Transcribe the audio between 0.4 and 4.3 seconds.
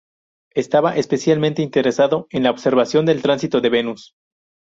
Estaba especialmente interesado en la observación del tránsito de Venus.